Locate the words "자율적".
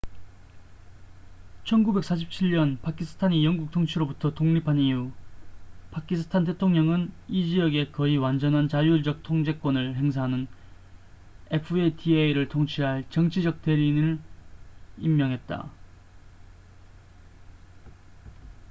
8.67-9.21